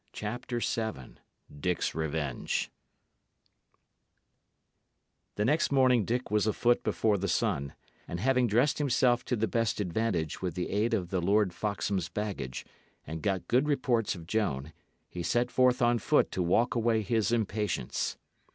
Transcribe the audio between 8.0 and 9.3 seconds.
and having dressed himself